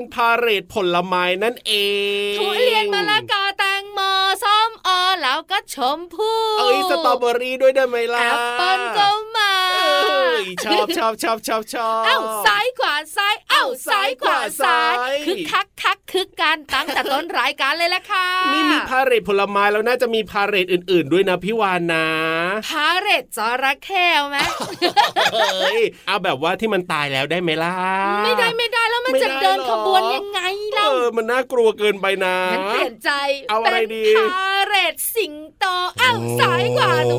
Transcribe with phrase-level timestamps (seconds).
[0.00, 1.72] เป็นพาเรดผลไม้นั่นเอ
[2.32, 3.98] งทุเรียนมะละกอแตง โม
[4.44, 9.52] ส้มออแล้วก็ชมพู่เอ้ยสตรอเบอรี่ด้วยได้ไหมล่ะแอปเปิ้ลก็มา
[10.64, 14.94] ชอบชอบชอบชอบชอบเอ้าซ้ายขวาซ้ายเอ้าซ้ายขวาซ้าย
[15.26, 22.06] คึกคักคักคึกกันตั้งแต่ต้นรายการเลยละค่ะนี่มีพาเหรดผลไม้แล้วน่าจะมีพาเหรดอื่น ๆ ด้วยนะพี่วานนะ
[22.68, 24.36] พาเหรดจระเข้ไหม
[26.06, 27.74] เอาแบบว่าที่มันตายแล้วได้ไหมล่ะ
[28.24, 30.40] ไม่ได้ไม่ได้แล้วมันจะเดินขบวนยังไง
[30.74, 32.36] เล่าเออมันน่ากลัวเกินไปนะ
[32.70, 33.10] เปลี่ยนใจ
[33.50, 35.64] เอาอะไรดีพาเหรดสิงโต
[36.00, 37.18] อ้าวซ้ายขวาหนู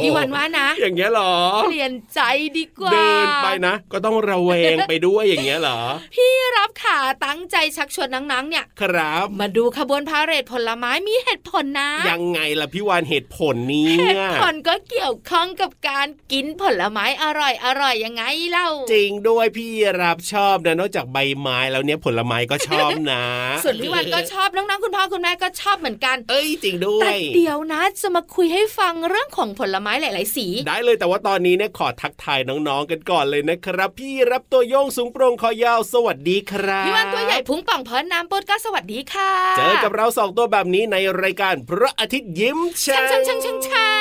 [0.00, 1.34] พี่วันว่านะ อย่างเงี้ยหรอ
[1.64, 2.20] เปลี่ยนใจ
[2.58, 5.80] ดีกว่า เดินไปนะ ก็ต้องระแวงไปด้วยอย่างเงี้ยหรอ
[6.14, 19.70] พี่รับขาตั้งใจชักชวนนังๆ เนี่ย ครับ มาดูขบวนพาเหรดผลไม้มีเหตุผลนะ ยังไงล่ะพี่วานเหตุผลนี้เหตุผลก็เกี่ยวข้องกับการกินผลไม้อร่อยอร่อยยังไงเล่า จริงด้วยพี่
[20.02, 23.24] รับชอบนะนอกจากใบไม้แล้วเนี้ยผลไม้ก็ชอบนะ
[23.64, 43.00] ส่วนพี่วันก็ชอบน้องๆคุณพ่อคุณแม่ก็ชอบเหมือนกัน เอ้ยจริงด้วยแต่เดี๋ยวนะจะมาคุยให้ฟังเรื่องของผลไม้หลาย ๆ สี ได้เลยแต่ว่าตอนนี้เนี่ยขอทักทายน้องๆกันก่อนเลยนะครับ พี่รับตัวโยงสูงโปร่งคอยาวสวัสดีครับพี่วันตัวใหญ่พุงป่องพอน้ำปดก็สวัสดีค่ะ เจอกับเราสองตัวแบบนี้ในรายการพระอาทิตย์ยิ้มช่า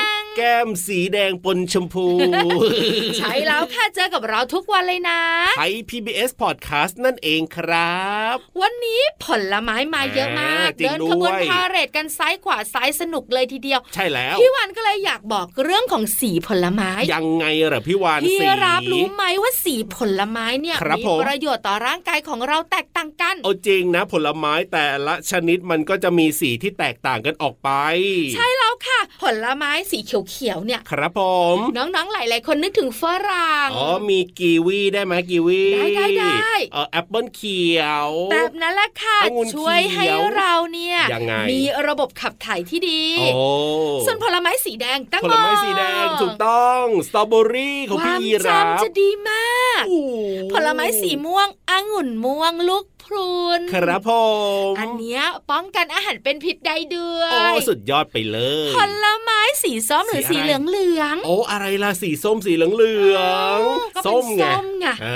[0.08, 2.08] ง ช่างช่างช่างช่างแก้มสีแดงปนชมพู
[3.18, 5.20] ใช่แล้วค่ะเจอกับเราทุกวันเลยนะ
[5.58, 27.70] ไทย PBS Podcast นั่นเองครับ วันนี้ผลไม้มาเยอะมาก เดินขบวนพาเหรดกันซ้ายขวาซ้ายสนุกเลยทีเดียว ใช่แล้วพี่วันก็เลยอยากบอกเรื่องของสีผลไม้ ยังไงเหรอพี่วานพี่รับรู้ไหมว่าสีผลไม้เนี่ยมีประโยชน์ต่อร่างกายของเราแตกต่างกันโอ้จริงนะ ผลไม้แต่ละชนิดมันก็จะมีสีที่แตกต่างกันออกไป
[28.36, 31.22] ใช่แล้วค่ะ ผลไม้สีเขียวๆเนี่ย ครับผ
[31.56, 43.44] ม น้องๆหลายๆคนนึกถึงฝรั่ง อ๋อ มีกีวีได้ไหมกีวี ได้ได้ได้เออแอปเปิลเขียว แบบนั้นแหละค่ะองุ่นช่วยให้เขียวเราเนี่ยยังไงมีระบบขับถ่ายที่ดีโอ้
[44.06, 49.71] ส่วนผลไม้สีแดงตั้งผลไม้สีแดงถูกต้อง สตรอเบอรี่ของคพี่วามยีราฟจำจะดีมากโอ้
[50.54, 54.12] ผลไม้สีม่วงองุ่นม่วงลูกพรุนครับผ
[54.72, 58.38] มอันเนี้ยป้องกันอาหารเป็นพิษได้ด้วโอ้ยสุดยอดไปเล
[58.70, 63.20] ยผลไม้สีส้มหรือสีสีอะไรเหลืองเหลืองโอ้อะไรล่ะสีส้มสีเหลืองเหลือ
[63.58, 65.08] งๆก็เป็นส้มไงส้มไงเอ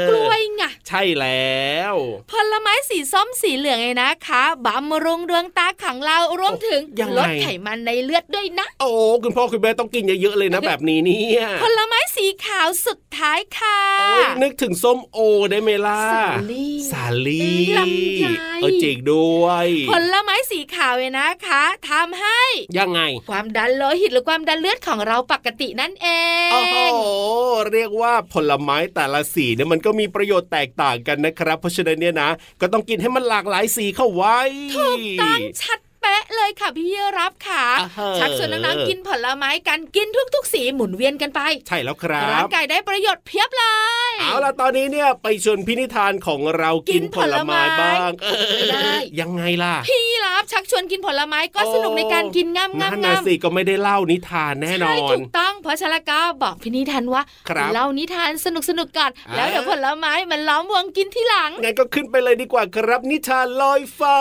[0.00, 1.94] อกล้วยไง ใช่แล้ว
[2.32, 8.90] ผลไม้สีส้มสีเหลืองไงนะคะบำรุงดวงตาของเรารวมถึงยังไงลดไขมันในเลือดด้วยนะ โอ้
[9.22, 15.18] คุณพ่อคุณแม่ต้องกินเยอะๆเลยนะแบบนี้เนี่ยผลไม้สีขาวสุดท้ายค่ะโอ้ยนึกถึงส้มโอ
[15.50, 18.26] ได้ไหมล่ะสาลี่สาลี่ลำไย
[18.62, 22.42] เออจริงด้วย ผลไม้สีขาวเนี่ยนะคะทำให้
[22.78, 23.00] ยังไง
[23.30, 26.06] ความดันโลหิตหรือความดันเลือดของเราปกตินั่นเอ
[26.52, 32.30] โอ้โหงเรียกว่าผลไม้แต่ละสีเนี่ยมันก็มีประโยชน์แตกต่างกันนะครับ เพราะฉะนั้นเนี่ยนะ
[32.60, 34.38] ก็ต้องกินให้มันหลากหลายสีเข้าไว้
[34.76, 43.64] ถูกต้องชัด เป๊ะเลยค่ะพี่รับค่ะอ่าฮะชักชวนน้องๆกินผลไม้กันกินทุก ๆ สีหมุนเวียนกันไป ใช่แล้วครับร่างกายได้ประโยชน์เพียบเล
[44.10, 48.26] ย เอาล่ะตอนนี้เนี่ยไปชวนพินิธานของเรากินกินผลไม้ผลไม้บ้างเอ
[48.58, 64.18] อได้ยังไงล่ะ พี่รับชักชวนกินผลไม้ก็โอ้สนุกในการกินง่ามง่ามนั่นง่านะมสิก็ไม่ได้เล่านิทานแน่นอใช่นถูกต้องเพราะฉะนั้นก็บอกพี่นิทานว่าครับเล่านิทานสนุกสนุกๆก่อนอ่าแล้วเดี๋ยวผลไม้มันล้อมวงกินที่หลังงั้นก็ขึ้นไปเลยดีกว่าครับนิทานลอยฟ้า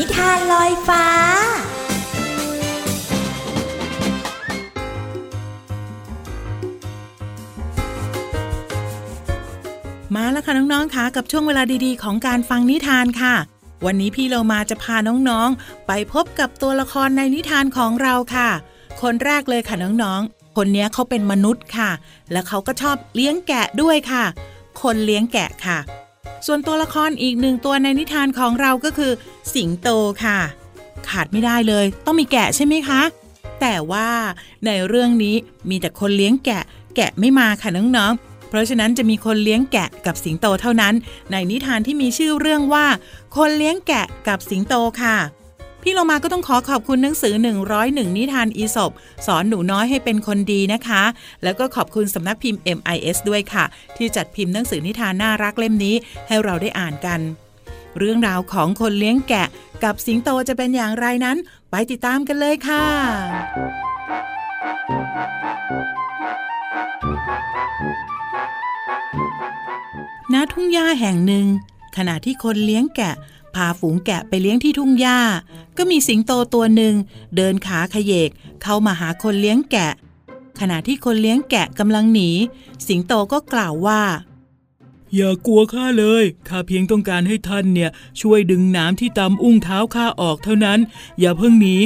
[0.04, 1.04] ิทานลอยฟ้า
[10.14, 13.34] มาแล้วค่ะน้องๆค่ะกับช่วงเวลาดีๆ ของการฟังนิทานค่ะ
[13.86, 18.48] วันนี้พี่เรามาจะพาน้องๆ ไปพบกับตัวละครในนิทานของเราค่ะ
[19.02, 21.90] คนแรกเลยค่ะน้องๆ คนนี้เขาเป็นมนุษย์ค่ะ
[22.32, 24.24] และเขาก็ชอบเลี้ยงแกะด้วยค่ะ
[24.82, 25.78] คนเลี้ยงแกะค่ะ
[26.46, 29.12] ส่วนตัวละครอีกหนึ่งตัวในนิทานของเราก็คือ
[29.54, 29.88] สิงโต
[30.24, 30.38] ค่ะ
[31.08, 33.00] ขาดไม่ได้เลย ต้องมีแกะใช่ไหมคะ
[33.60, 34.08] แต่ว่า
[34.66, 35.36] ในเรื่องนี้
[35.70, 36.62] มีแต่คนเลี้ยงแกะ
[36.96, 40.94] แกะไม่มาค่ะน้องๆ เพราะฉะนั้นจะมีคนเลี้ยงแกะกับสิงโตเท่านั้น
[41.30, 42.86] ในนิทานที่มีชื่อเรื่องว่า
[43.36, 45.16] คนเลี้ยงแกะกับสิงโตค่ะ
[45.82, 47.34] พี่เรามาก็ต้องขอขอบคุณหนังสือ
[47.76, 48.90] 101 นิทานอีสบ
[49.26, 51.02] สอนหนูน้อยให้เป็นคนดีนะคะ
[51.42, 53.64] แล้วก็ขอบคุณสำนักพิมพ์ MIS ด้วยค่ะ
[53.96, 55.94] ที่จัดพิมพ์หนังสือนิทานน่ารักเล่มนี้
[56.28, 57.20] ให้เราได้อ่านกัน
[57.98, 59.48] เรื่องราวของคนเลี้ยงแกะ
[59.84, 61.36] กับสิงโตจะเป็นอย่างไรนั้น
[61.70, 62.84] ไปติดตามกันเลยค่ะ
[70.32, 71.46] ณทุ่งหญ้าแห่งหนึ่ง
[71.96, 75.20] ขณะที่คนเลี้ยงแกะาฝูงแกะไปเลี้ยงที่ทุ่งหญ้า
[75.76, 76.94] ก็มีสิงโตตัวหนึ่ง
[77.36, 78.30] เดินขาขยเยก
[78.62, 79.92] เข้ามาหาคนเลี้ยงแกะ
[80.60, 82.30] ขณะที่คนเลี้ยงแกะกำลังหนี
[82.88, 84.02] สิงโตก็กล่าวว่า
[85.14, 87.90] อย่ากลัวข้าเลยข้าเพียงต้องการให้ท่านเนี่ย
[88.20, 90.78] ช่วยดึงน้ำที่ตำอุ้งเท้าข้าออกเท่านั้น
[91.20, 91.76] อย่าเพิ่งหนี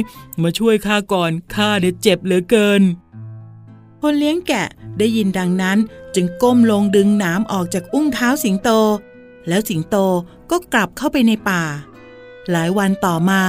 [0.41, 2.81] มาช่วยข้าก่อนข้าเดี๋ยวเจ็บเหลือเกิน
[4.01, 4.67] คนเลี้ยงแกะ
[4.99, 5.77] ได้ยินดังนั้น
[6.15, 8.69] จึงก้มลงดึงน้ำออกจากอุ้งเท้าสิงโต
[9.47, 9.95] แล้วสิงโต
[10.55, 11.63] ก็กลับเข้าไปในป่า
[12.51, 13.41] หลายวันต่อมา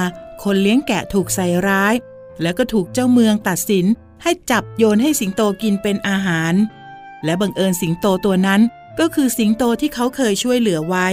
[0.43, 1.95] คนเลี้ยงแกะถูกใส่ร้าย
[2.43, 3.87] แล้วก็ถูกเจ้าเมืองตัดสิน
[4.23, 6.55] ให้จับโยนให้สิงโตกินเป็นอาหาร
[7.25, 8.61] และบังเอิญสิงโตตัวนั้น
[8.99, 11.09] ก็คือสิงโตที่เขาเคยช่วยเหลือไว้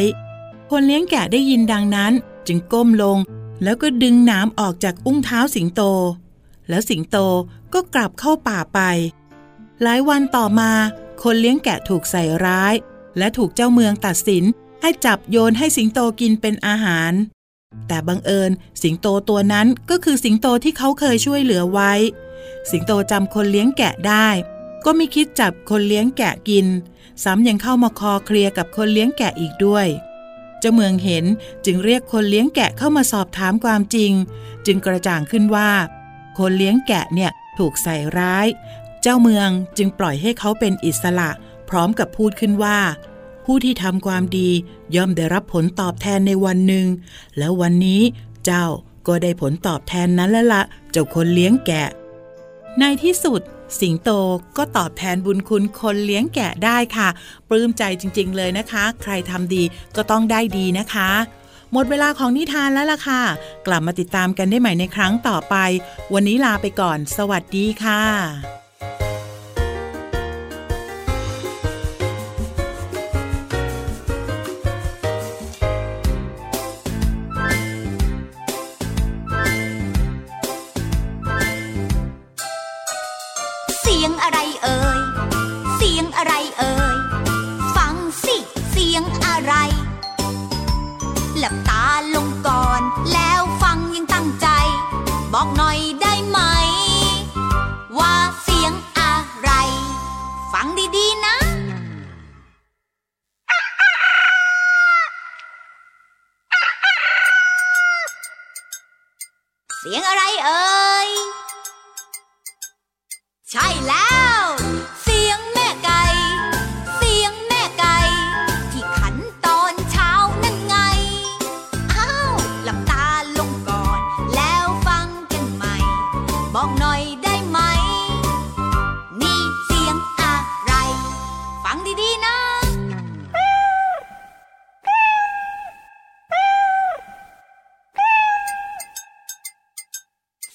[0.69, 2.13] คนเลี้ยงแกะได้ยินดังนั้น
[2.47, 3.17] จึงก้มลง
[3.63, 5.81] แล้วก็ดึงน้ำออกจากอุ้งเท้าสิงโต
[6.69, 7.17] แล้วสิงโต
[7.73, 8.79] ก็กลับเข้าป่าไป
[9.81, 10.71] หลายวันต่อมา
[11.23, 12.73] คนเลี้ยงแกะถูกใส่ร้าย
[13.17, 14.45] และถูกเจ้าเมืองตัดสิน
[14.81, 17.13] ให้จับโยนให้สิงโตกินเป็นอาหาร
[17.87, 18.51] แต่บังเอิญ
[18.83, 21.93] สิงโตตัวนั้นก็คือสิงโตที่เขาเคยช่วยเหลือไว้
[22.71, 24.27] สิงโตจำคนเลี้ยงแกะได้
[24.85, 26.67] ก็ไม่คิดจับคนเลี้ยงแกะกิน
[27.23, 29.87] ซ้ำยังเข้ามาคอเคลียร์กับคนเลี้ยงแกะอีกด้วย
[30.59, 31.25] เจ้าเมืองเห็น
[31.65, 34.11] จึงเรียกคนเลี้ยงแกะเข้ามาสอบถามความจริง
[34.65, 35.71] จึงกระจ่างขึ้นว่า
[36.37, 38.47] คนเลี้ยงแกะเนี่ยถูกใส่ร้าย
[39.01, 41.29] เจ้าเมืองจึงปล่อยให้เขาเป็นอิสระ
[41.69, 42.79] พร้อมกับพูดขึ้นว่า
[43.53, 44.49] ผู้ที่ทำความดี
[44.95, 46.85] ย่อมได้รับผลตอบแทนในวันหนึ่ง
[47.37, 48.01] แล้ววันนี้
[48.45, 48.65] เจ้า
[49.07, 51.87] ก็ได้ผลตอบแทนนั้นแล้วละเจ้าคนเลี้ยงแกะ
[52.79, 53.41] ในที่สุด
[53.79, 54.09] สิงโต
[54.57, 57.09] ก็ตอบแทนบุญคุณคนเลี้ยงแกะได้ค่ะ
[57.49, 59.63] ปลื้มใจจริง ๆ เลยนะคะ ใครทำดี
[59.95, 61.09] ก็ต้องได้ดีนะคะ
[61.71, 63.21] หมดเวลาของนิทานแล้วล่ะค่ะ
[63.67, 65.55] กลับมาติดตามกันได้ใหม่ในครั้งต่อไป
[66.13, 68.60] วันนี้ลาไปก่อน สวัสดีค่ะ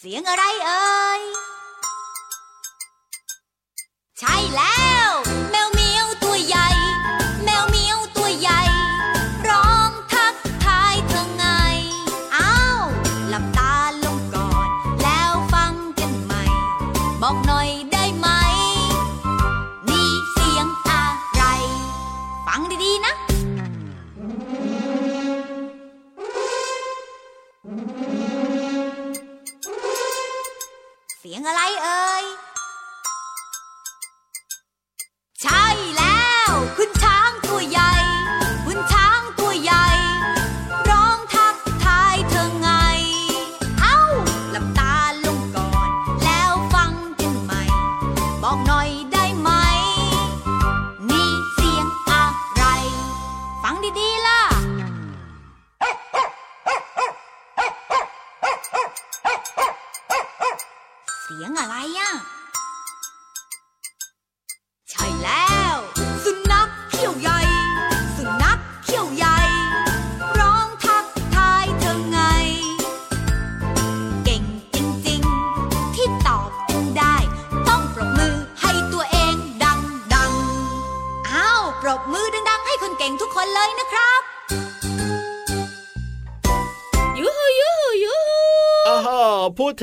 [0.08, 0.80] สียงอะไรเอ่
[1.20, 1.22] ย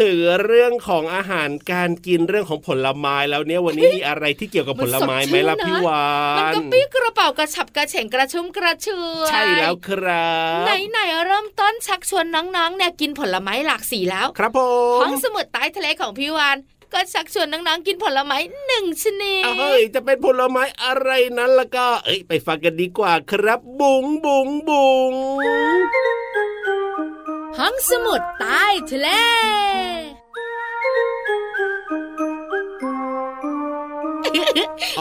[0.01, 6.03] ถึงเรื่องของอาหารการกินเรื่องของผลไม้แล้วเนี่ยวันนี้มีอะไรที่เกี่ยวกับผลไม้ไหมล่ะพี่วา
[6.37, 10.31] มันนกระปี้กระเป๋ากระฉับกระเฉงกระชุ่มกระชวยใช่แล้วครั
[10.61, 14.59] บไหนไหนๆเริ่มต้นชักชวนน้องๆเนี่ยกินผลไม้หลากสีแล้ว ครับผ
[14.97, 16.57] มห้องสมุดใต้ทะเลของพี่วาน
[16.93, 25.13] ก็ชักชวนน้องๆกินผลไม้หนึ่งชนิดเอ้ยจะเป็นผลไม้อะไรนั้นล่ะก็ เอ้ยไปฟังกันดีกว่าครับบุ๋งบุ๋งบุ๋ง
[27.59, 29.07] ห้องสมุดใต้ทะเล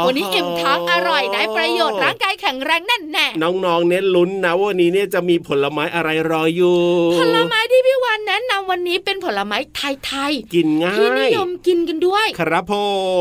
[0.07, 6.79] วันนี้อิ่มท้องอร่อยได้ประโยชน์ร่างกายแข็งแรงแน่นแน่น้องๆเน้นลุ้นนะว่าวันนี้เนี่ยจะมีผลไม้อะไรรออยู่
[7.19, 12.75] ผลไม้ที่พี่วานแนะนำวันนี้เป็นผลไม้ไทยกินง่าๆที่นิยยมกินกันด้วย ครับผ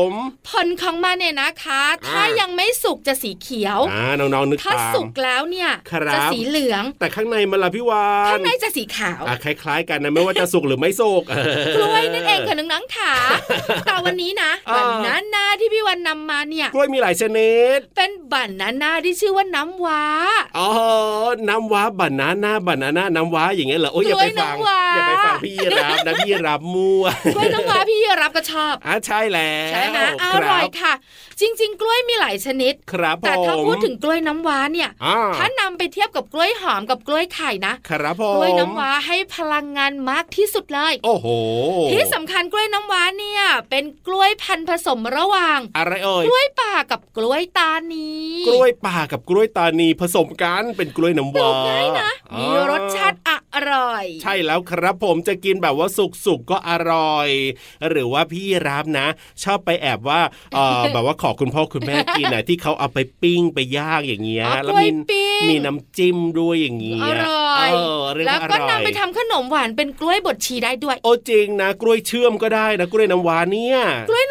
[0.08, 0.10] ม
[0.50, 11.22] ผลของมันเนี่ยนะคะ ถ้าอ่ายัยังไม่สุกจะสีเขียวอ่าน้องๆนึกถ้าตามสุกแล้วเนี่ยครับจะสีเหลือง แต่ข้างในมันละพี่วานข้างในจะสีขาวอะคล้าย ๆ กันนะไม่ว่าจะสุกหรือไม่สุก
[11.76, 13.12] กล้วยนั่นเองค่ะน้องๆขา
[13.86, 15.51] แต่วันนี้นะอ่าบานาน่าที่
[15.82, 20.04] พี่วันนำมาเนี่ยกล้วยมีหลายชนิด เป็นบานาน่าที่ชื่อว่าน้ำว้า
[20.58, 20.68] อ๋อ
[21.48, 30.92] น้ำว้าบานาน่าบานาน่าน้ำว้าอย่างเงี้ยเหรอโอ้ยอย่าไปฟังกล้วยน้ำว้าอย่าไปฟังพี่รับนะพี่รับมั่วกล้วยน้ำว้าพี่รับก็ชอบอะใช่แล้วใช่ไหมอคบร่อยค่ะ
[31.40, 41.26] จริง ๆ กล้วยมีหลายชนิดครับผมแต่ถ้าพูดถึงกล้วยน้ำว้าเนี่ยอ่าถ้านำไปเทียบกับกล้วยหอมกับกล้วยไข่นะครับผมกล้วยน้ำว้าให้พลังงานมากที่สุดเลย โอ้โห
[41.92, 48.10] ที่สำคัญกล้วยน้ำว้าเนี่ย เป็นกล้วยพันธุ์ผสมระหว่างอะไรเอ่ยกล้วยป่ากับกล้วยตานี
[48.48, 53.18] กล้วยป่ากับกล้วยตานีผสมกันเป็นกล้วยน้ำปลูว้ากง่ายนะอ่ามีรสชาติ
[53.54, 55.88] อร่อย ใช่แล้วครับผมจะกินแบบว่า
[56.24, 57.28] สุกๆก็อร่อย
[57.88, 59.06] หรือว่าพี่รับนะ
[59.42, 60.20] ชอบไปแอบว่า
[60.54, 74.24] เออแบบว่าขอคุณพ่อคุณแม่กินนะที่เขาเอาไปปิ้งไปย่างอย่างเงี้ยอ๋อแล้วกล้วยมีปิ้งมีน้ำจิ้มด้วยอย่างเงี้ยอร่อยเออเรียกแล้วว่าอก็ร่อยนำไปทำขนมหวานเป็นกล้วยบดชีได้ด้วย โอ้จริงนะ กล้วยเชื่อมก็ได้นะกล้วยน้ำว้าเนี่ยกล้วย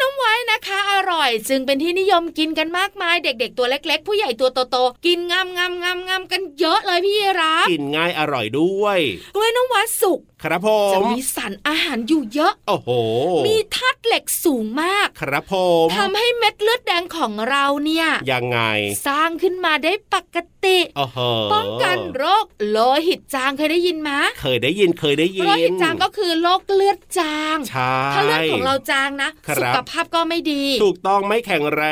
[0.64, 8.98] น้ำว้านะคะอร่อย จึงเป็นที่นิยมกินกันมากมายเด็ก ๆ ตัวเล็ก ๆ ผู้ใหญ่ตัวโตๆกินงามงามงามงามกันเยอะเลยพี่รับกินง่ายอร่อยด้วย
[9.34, 12.90] กล้วยน้ำว้าสุก ครับผจะมมีสารอาหารอยู่เยอะ โอ้โห
[13.46, 18.58] มีธาตุเหล็กสูงมาก ครับผมทำให้เม็ดเลือดแดงของเราเนี่ย ยังไง
[19.06, 21.18] สร้างขึ้นมาได้ปกติโอ้โห
[21.54, 31.82] ป้องกันโรคโลหิตจางเคยได้ยินไหมเคยได้ยินเคยได้ยินโรคหิตจางก็คือโรคเลือดจาง ใช่ ถ้าเลือดของเราจางนะครับสุขภาพก็ไม่ดี ถูกต้องไม่แข็งแร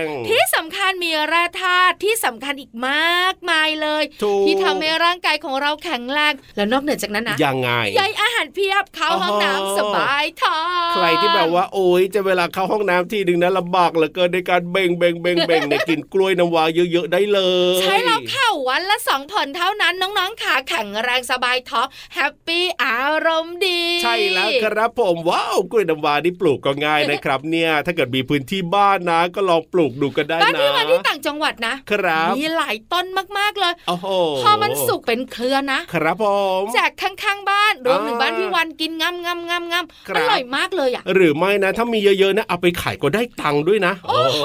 [0.00, 17.40] ง ที่สำคัญมีแร่ธาตุที่สำคัญอีกมากมายเลยถูกที่ทำให้ร่างกายของเราแข็งแรง แล้วนอกเหนือจากนั้นนะ ยังไงใยอาหารเพียบเข้าห้องโอ้โหน้ำสบายท้องใครที่แบบว่าโอ้ยจะเวลาเข้าห้องน้ำทีหนึ่งนะลำบากเหลือเกินในการเบ่งเบ่งเบ่งเบ่งเนี่ยกินกล้วยน้ำว้าเยอะๆได้เล
[17.74, 33.06] ย ใช่แล้วค่ะวันละสองผลเท่านั้นน้องๆขาแข็งแรงสบายท้องแฮปปี้อารมณ์ดี ใช่แล้วครับผมว้าวกล้วยน้ำว้านี่ปลูกก็ง่ายนะครับ เนี่ยถ้าเกิดมีพื้นที่บ้านนะ ก็ลองปลูกดูกันได้บ้านนะพี่วันที่ต่างจังหวัดนะครับมีหลายต้น
[33.38, 34.06] มากๆเลยโอ้โห
[34.42, 36.26] พอมันสุกเป็นเครือนะครับผ
[36.60, 39.84] มแจกข้างๆบ้านรวมถึงอ่าบ้านพี่วันกินงำงำงำงครัำบ
[40.16, 44.42] อร่อยมากเลยอะหรือไม่นะ ถ้ามีเยอะๆนะเอาไปขายก็ได้ตังค์ด้วยนะ โอ้โห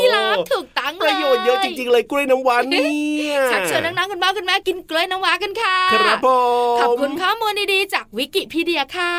[0.00, 6.28] พี่รับถูกตังค์ปเลยระโยชน์เยอะจริงๆเลยกล้วยน้ำว้าเนี่ยชักชวนน้องๆคุณพ่อคุณแม่กินกล้วยน้ำว้ากันค่ะครับผ
[6.74, 9.14] มขอบคุณข้อมูลดีๆจากวิกิพีเดียค่ะ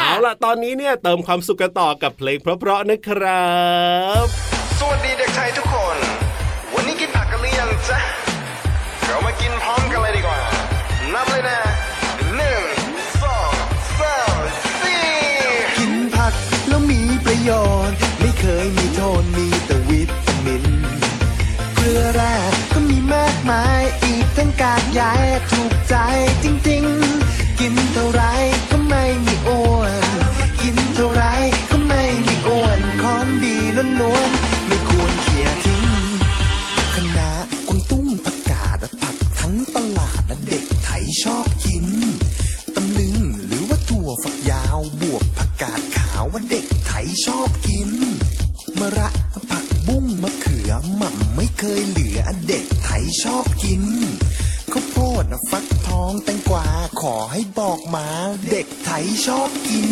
[0.00, 3.54] เอาล่ะตอนนี้เนี่ยเติมความสุขกันต่อกับเพลงเพราะๆนะครั
[4.24, 4.24] บ
[4.78, 5.96] สวัสดีเด็กไทยทุกคน
[6.74, 8.00] วันนี้กินผักกันหรือยังจ๊ะ
[9.06, 10.38] เรามากินพร้อมกันเลยดีกว่า
[11.14, 11.65] นับเลยนะ
[22.02, 22.34] อแร่
[22.72, 25.02] ก็มีมากมายอีกทั้งกากใย
[25.50, 25.96] ถูกใจ
[26.44, 28.22] จริงๆ กินเท่าไร
[28.70, 29.94] ก็ไม่มีอ้วน
[30.62, 31.24] กินเท่าไร
[31.70, 33.56] ก็ไม่มีอ้วนของดี
[34.00, 35.84] ล้วนๆไม่ควรเขี่ยทิ้ง
[36.94, 37.30] คณะ
[37.68, 41.86] กวางตุ้งผักกาดผักทั้งตลาดและเด็กไทยชอบกิน
[42.74, 47.90] ตำลึงหรือว่าถั่วฝักยาวบวบผักกาดขาวว่าเด็กไทยชอบกิน
[48.80, 49.08] มะระ
[51.78, 53.82] ยเหลือเด็กไทยชอบกิน
[54.72, 56.66] ข้าวโพดฟักทองแตงกวา
[57.00, 58.06] ขอให้บอกมา
[58.50, 59.90] เด็กไทยชอบกิน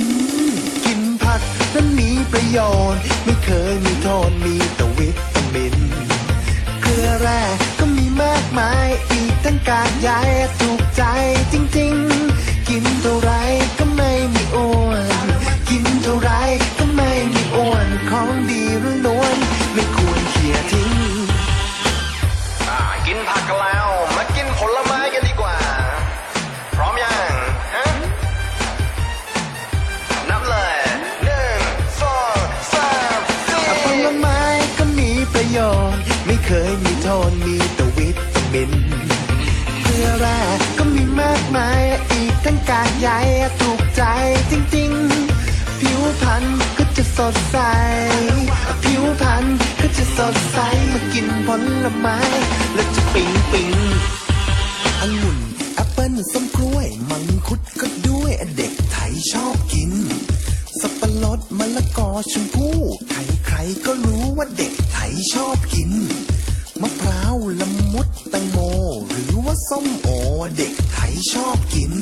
[0.87, 1.41] กินผัก
[1.75, 2.59] นั้นมีประโย
[2.93, 5.77] ชน์ ไม่เคยมีโทษมีแต่วิตามิน
[6.83, 7.43] เกลือแร่
[7.79, 10.11] ก็มีมากมายอีกทั้งกากใย
[10.61, 11.03] ถูกใจ
[11.53, 13.31] จริงๆ กินเท่าไร
[13.79, 14.91] ก็ไม่มีอ้ว
[15.25, 15.27] น
[15.69, 16.31] กินเท่าไร
[16.79, 18.54] ก็ไม่มีอ้วนของดี
[37.43, 38.71] มีโทษมีแต่วิตามิน
[39.83, 40.41] เกลือแร่
[40.79, 43.09] ก็มีมากมาย อีกทั้งกากใย
[43.61, 44.03] ถูกใจ
[44.51, 46.45] จริงๆ ผิวพรรณ
[46.79, 47.59] ก็จะสดใส
[48.83, 49.45] ผิวพรรณ
[49.81, 50.59] ก็จะสดใส
[50.93, 51.49] มากินผ
[51.85, 52.19] ลไม้
[52.75, 53.73] แล้วจะปิ๊งปิ๊ง
[55.01, 55.39] องุ่น
[55.75, 59.93] แอปเปิ้ลส้มกล้วย มังคุดก็ด้วยเด็กไทยชอบกิน
[60.81, 62.79] สับปะรดมะละกอชมพู่
[63.11, 65.93] ใครใครๆก็รู้ว่าเด็กไทยชอบกิน
[66.85, 68.59] มะพร้าวละมุดแตงโม
[69.09, 70.09] หรือว่าส้มโอ
[70.57, 71.93] เด็กไทยชอบกิน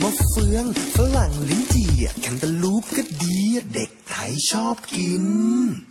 [0.00, 3.38] มะเฟืองฝรั่งลิ้นจี่แคนตาลูปก็ดี
[3.74, 5.24] เด็กไทยชอบกิน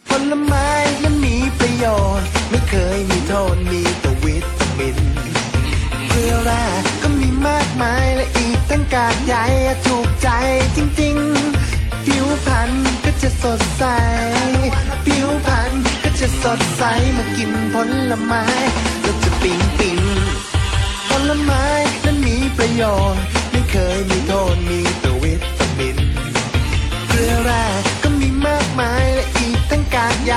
[0.10, 0.70] ผลไม้
[1.04, 1.86] นั้นมีประโย
[2.20, 4.98] ชน์ ไม่เคยมีโทษมีแต่วิตามิน
[6.10, 6.66] เกลือแร่
[7.02, 9.36] ก็มีมากมายและอีกทั้งกากใย
[9.86, 10.30] ถูกใจ
[10.76, 12.72] จริงๆ ผิวพรรณ
[13.04, 13.84] ก็จะสดใส
[16.44, 16.84] สดใส
[17.18, 17.76] มากินผ
[18.12, 18.44] ลไม้
[19.02, 20.00] แล้วจะปิ๊งปิ๊ง
[21.10, 21.66] ผลไม้
[22.06, 25.98] นั้นมีประโยชน์ไม่เคยมีโทษมีแต่วิตามิน
[27.08, 27.66] เกลือแร่
[28.04, 30.34] ก็มีมากมายและอีกทั้งกากใย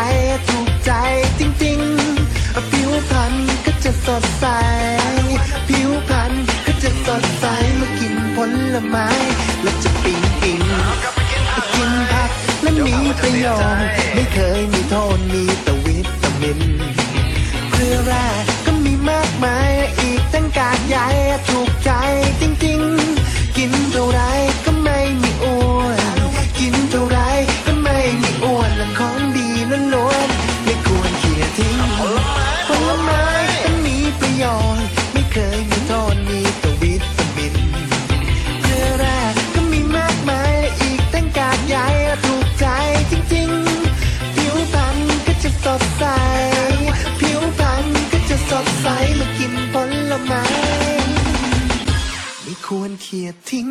[0.49, 0.93] ถูกใจ
[1.39, 3.35] จริงๆผิวพรรณ
[3.65, 4.47] ก็จะสดใส
[5.69, 6.33] ผิวพรรณ
[6.67, 7.45] ก็จะสดใส
[7.81, 8.39] มากินผ
[8.75, 9.09] ลไม้
[9.63, 10.61] แล้วจะปิ๊งปิ๊ง
[11.75, 12.31] กินผัก
[12.63, 15.45] และมีประโยชน์ไม่เคยมีโทษมี
[16.43, 16.61] มิน
[17.73, 18.27] เครือแร่
[18.67, 21.07] ก็มีมากมายและอีกตั้งกากใหญ่
[21.49, 21.91] ถูกใจ
[22.41, 24.21] จริงๆ กินเท่าไร
[24.65, 26.21] ก็ไม่มีอ้วน
[26.59, 27.19] กินเท่าไร
[27.67, 29.49] ก็ไม่มีอ้วนและของดี
[29.95, 31.79] ล้วนๆไม่ควรเขี่ยทิ้ง
[32.69, 33.25] ผลไม้
[33.65, 34.45] มันมีประโย
[34.77, 35.72] ชน์ไม่เคย
[50.29, 50.82] พ
[53.17, 53.69] ขียดทิ้ง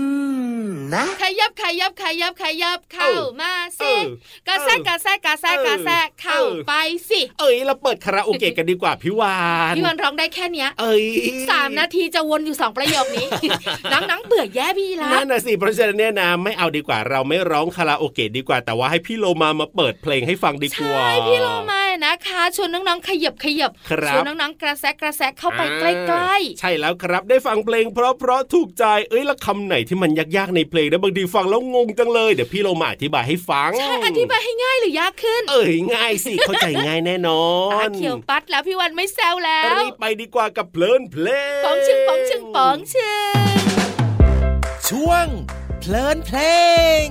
[0.96, 4.08] นะขยับขยับขยับขยับเข้าเออมาสิเออ
[4.48, 6.74] กระแซะกระแซะกระแซะกระแซะเข้าเออไป
[7.10, 9.38] สิ เอ้ยเราเปิดคาราโอเกะกันดีกว่าพี่วา
[9.72, 11.06] นพี่วันร้องได้แค่เนี้ย เอ้ย
[11.50, 13.28] สามนาทีจะวนอยู่สองประโยคนี้
[13.94, 37.42] นังๆเบื่อแย่พี่ละนั่นน่ะสิเพราะฉะนั้นเนี่ยนะไม่เอาดีกว่าเราไม่ร้องคาราโอเกะดีกว่าแต่ว่าให้พี่โลมามาเปิดเพลงให้ฟังดีกว่าใช่พี่โลมานะคะชวนน้องๆขยับขยับครับชวนน้องๆกระแซะกระแซะเข้าไปใกล้ๆใช่แล้วครับได้ฟังเพลงเพราะเพราะๆถูกใจเอ้ยแล้วคำไหนที่มันยากๆในเพลงนะบางทีฟังแล้วงงจังเลยเดี๋ยวพี่โลมาอธิบายให้ฟังๆใช่อธิบายให้ง่ายหรือยากขึ้น เอ้ยง่ายสิเข้าใจง่ายแน่นอ
[37.74, 41.28] ตานเขียวปัดแล้วพี่วันไม่แซวแล้วรีบไปดีกว่ากับเพลินเพล
[41.62, 43.36] งป๋องชึงป๋องชึงป๋องชึง
[44.90, 45.28] ช่วง
[45.80, 46.40] เพลินเพล
[47.06, 47.08] ง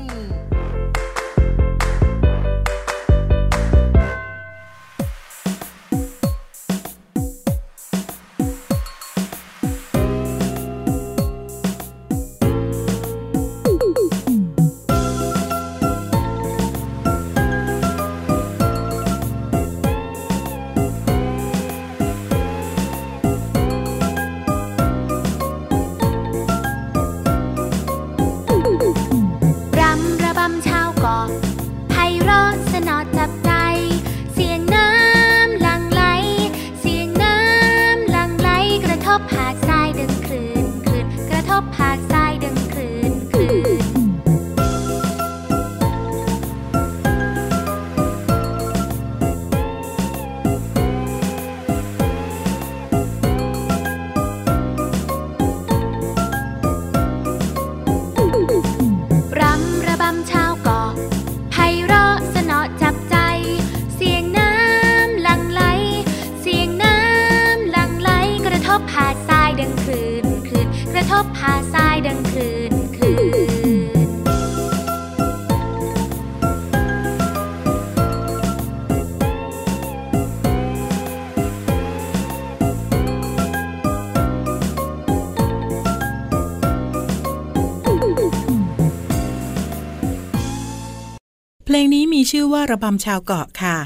[91.73, 93.77] เพลงนี้มีชื่อว่าระบำชาวเกาะค่ะ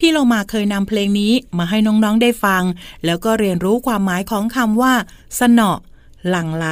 [0.06, 2.62] ี่โลมาเคยนำเพลงนี้มาให้น้องๆได้ฟัง
[3.04, 4.94] แล้วก็เรียนรู้ความหมายของคำว่า
[5.38, 5.72] สนอ
[6.28, 6.66] หลั่งไหล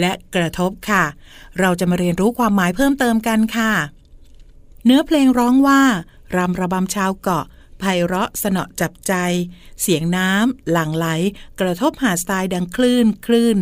[0.00, 1.04] และกระทบค่ะ
[1.60, 3.72] เราจะมาเรียนรู้ความหมายเพิ่มเติมกันค่ะ
[4.84, 5.82] เนื้อเพลงร้องว่า
[6.36, 7.44] รำระบำชาวเกาะ
[7.80, 9.12] ไพเราะสนอจับใจ
[9.80, 11.06] เสียงน้ำหลั่งไหล
[11.60, 13.56] กระทบหาดทรายดังคลื่นคลื่น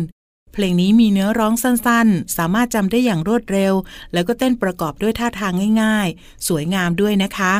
[0.57, 3.73] เพลงนี้มีเนื้อร้องสั้นๆ สามารถจำได้อย่างรวดเร็ว
[4.13, 7.53] แล้วก็เต้นประกอบด้วยท่าทางง่ายๆ สวยงามด้วยนะคะ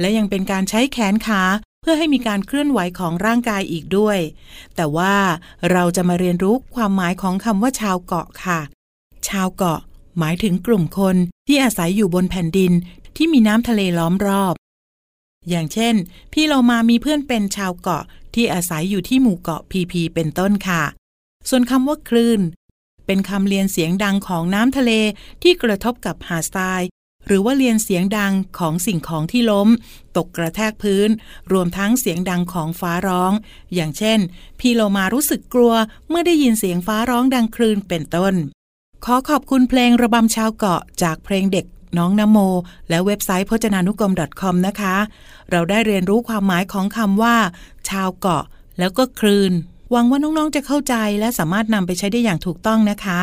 [0.00, 1.42] และยังเป็นการใช้แขนขา
[1.82, 4.18] เพื่อให้มีการเคลื่อนไหวของร่างกายอีกด้วย
[4.76, 5.14] แต่ว่า
[5.72, 8.60] เราจะมาเรียนรู้ความหมายของคำว่าชาวเกาะค่ะ
[9.28, 9.80] ชาวเกาะ
[10.18, 12.72] หมายถึงกลุ่มคนที่อาศัยอยู่บนแผ่นดิน
[13.16, 14.54] ที่มีน้ำทะเลล้อมรอบ
[15.48, 15.94] อย่างเช่น
[16.32, 20.82] พี่เรามามีเพื่อนเป็นชาวเกาะที่อาศัยอยู่ที่หมู่เกาะพีพีเป็นต้นค่ะ
[21.48, 22.40] ส่วนคำว่าคลื่น
[23.06, 24.92] เป็นคำเรียนเสียงดังของน้ำทะเล
[25.42, 26.82] ที่กระทบกับหาดทราย
[27.26, 29.68] หรือว่าเรียนเสียงดังของสิ่งของที่ล้ม
[30.16, 31.08] ตกกระแทกพื้น
[31.52, 33.32] รวมทั้งเสียงดังของฟ้าร้อง
[33.74, 34.18] อย่างเช่น
[34.60, 35.74] พี่โลมารู้สึกกลัว
[36.08, 38.34] เมื่อได้ยินเสียงฟ้าร้องดังคลื่นเป็นต้น
[39.04, 41.66] ขอขอบคุณเพลงระบำชาวเกาะจากเพลงเด็ก
[41.98, 42.38] น้องนโม
[42.88, 44.96] และเว็บไซต์พจนานุกรม .com นะคะ
[45.50, 47.36] เราได้เรียนรู้ความหมายของคำว่า
[47.88, 48.44] ชาวเกาะ
[48.78, 49.52] แล้วก็คลื่น
[49.92, 53.20] หวังว่าน้องๆจะเข้าใจและสามารถนำไปใช้ได้อย่างถูกต้องนะคะ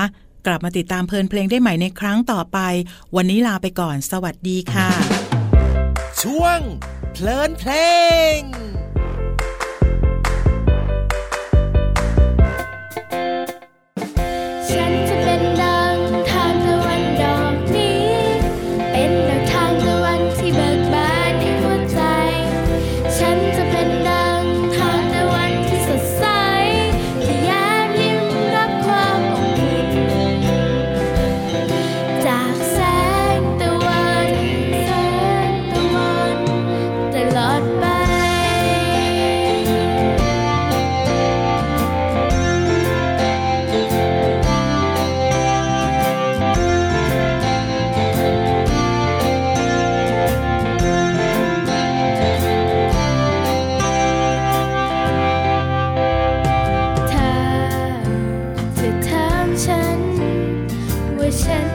[0.47, 2.59] กลับมาติดตามเพลินเพลงได้ใหม่ในครั้งต่อไป
[3.15, 4.89] วันนี้ลาไปก่อน สวัสดีค่ะ
[6.21, 6.59] ช่วง
[7.13, 7.71] เพลินเพล
[8.37, 8.39] ง
[61.37, 61.66] attention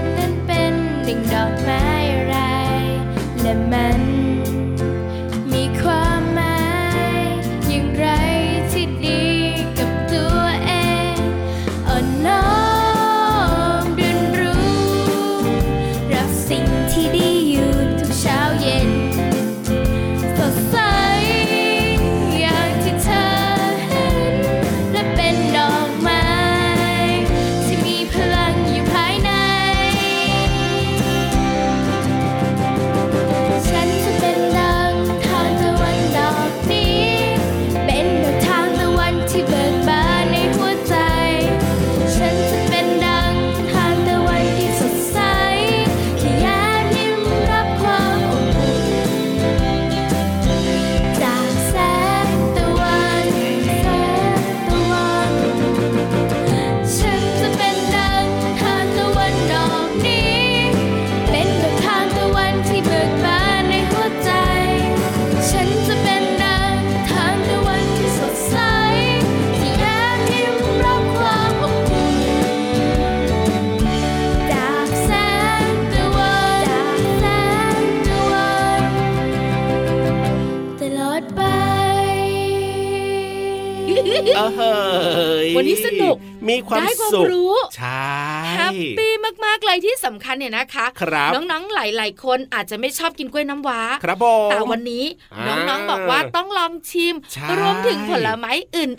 [87.03, 88.09] ความได้ความสุขรู้ใช่
[88.55, 89.13] แฮปปี้
[89.45, 98.91] มากๆเลยที่สำคัญเนี่ยนะคะครับน้องๆหลาย ๆ คนอาจจะไม่ชอบกินกล้วยน้ำว้าครับผมแต่วันนี้อ่าน้องๆบอกว่าต้องลองชิมใช่รวมถึงผลไม้อื่น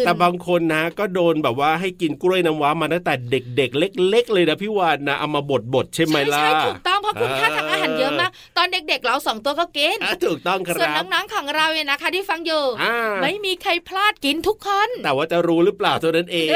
[0.00, 16.48] ๆแต่บางคนนะ ก็โดนแบบว่าให้กินกล้วยน้ำว้ามาตั้งแต่เด็ก ๆ เล็ก ๆ เลยนะพี่วานนะเอามาบดบดๆใช่ไหมล่ะ ใช่ถูกต้องเพราะคุณค่าทางอาหารเยอะมาก ตอนเด็กๆเราสองตัวก็กินอะถูกต้องคส่วนรับน้องๆของเราเนี่ยนะคะที่ฟังอยู่อ่าไม่มีใครพลาดกินทุกคน แต่ว่าจะรู้หรือเปล่าเท่านั้นเอง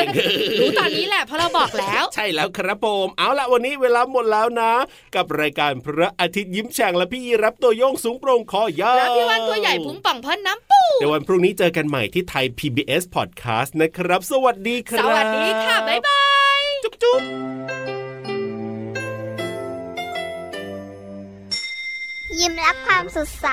[0.61, 4.73] รู้ตอนนี้แหละเพราะเราบอกแล้ว ใช่แล้วครับผมเอาละวันนี้เวลาหมดแล้วนะ
[5.15, 16.23] กับรายการพระอาทิตย์ยิ้มแฉ่งและพี่ยีรับตัวโยงสูงโปร่งคอยาวแล้วพี่วันตัวใหญ่พุงป่องพ่นน้ำปูเดี๋ยววันพรุ่งนี้เจอกันใหม่ที่ไทย PBS Podcast นะครับ สวัสดีครับ สวัสดีค่ะ บ๊ายบา
[16.61, 17.21] ย จุ๊บจุ๊บ
[22.39, 23.49] ยิ้มรับความสดใส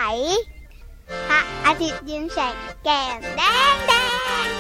[1.28, 3.42] พระอาทิตย์ยิ้มแฉกแก้มแด
[3.74, 3.94] งแด
[4.46, 4.55] ง